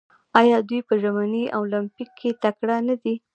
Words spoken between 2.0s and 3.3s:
کې تکړه نه دي؟